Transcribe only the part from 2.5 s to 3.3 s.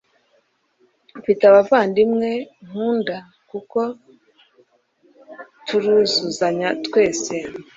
nkunda